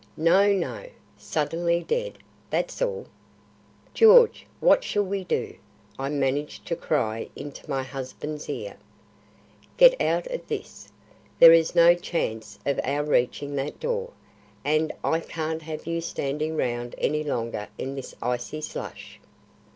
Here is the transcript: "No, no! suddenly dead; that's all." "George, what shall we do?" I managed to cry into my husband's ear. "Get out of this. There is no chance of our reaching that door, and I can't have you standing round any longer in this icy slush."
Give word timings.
"No, 0.17 0.51
no! 0.51 0.87
suddenly 1.15 1.83
dead; 1.83 2.17
that's 2.49 2.81
all." 2.81 3.05
"George, 3.93 4.47
what 4.59 4.83
shall 4.83 5.03
we 5.03 5.23
do?" 5.23 5.53
I 5.99 6.09
managed 6.09 6.65
to 6.69 6.75
cry 6.75 7.29
into 7.35 7.69
my 7.69 7.83
husband's 7.83 8.49
ear. 8.49 8.77
"Get 9.77 10.01
out 10.01 10.25
of 10.31 10.47
this. 10.47 10.89
There 11.37 11.53
is 11.53 11.75
no 11.75 11.93
chance 11.93 12.57
of 12.65 12.79
our 12.83 13.03
reaching 13.03 13.55
that 13.57 13.79
door, 13.79 14.09
and 14.65 14.91
I 15.03 15.19
can't 15.19 15.61
have 15.61 15.85
you 15.85 16.01
standing 16.01 16.57
round 16.57 16.95
any 16.97 17.23
longer 17.23 17.67
in 17.77 17.93
this 17.93 18.15
icy 18.23 18.61
slush." 18.61 19.19